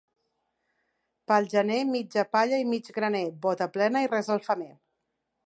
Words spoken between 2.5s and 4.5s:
i mig graner, bota plena i res al